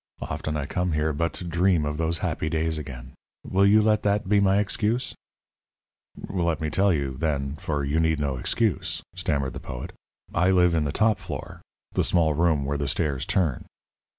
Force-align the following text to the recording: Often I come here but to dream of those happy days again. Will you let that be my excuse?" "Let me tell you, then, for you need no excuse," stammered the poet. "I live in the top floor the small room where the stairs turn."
Often 0.21 0.57
I 0.57 0.65
come 0.65 0.93
here 0.93 1.13
but 1.13 1.31
to 1.33 1.43
dream 1.43 1.85
of 1.85 1.97
those 1.97 2.17
happy 2.25 2.49
days 2.49 2.79
again. 2.79 3.13
Will 3.47 3.67
you 3.67 3.83
let 3.83 4.01
that 4.01 4.27
be 4.27 4.39
my 4.39 4.57
excuse?" 4.57 5.13
"Let 6.27 6.59
me 6.59 6.71
tell 6.71 6.91
you, 6.91 7.15
then, 7.19 7.55
for 7.57 7.83
you 7.83 7.99
need 7.99 8.19
no 8.19 8.37
excuse," 8.37 9.03
stammered 9.13 9.53
the 9.53 9.59
poet. 9.59 9.93
"I 10.33 10.49
live 10.49 10.73
in 10.73 10.85
the 10.85 10.91
top 10.91 11.19
floor 11.19 11.61
the 11.91 12.03
small 12.03 12.33
room 12.33 12.65
where 12.65 12.79
the 12.79 12.87
stairs 12.87 13.27
turn." 13.27 13.67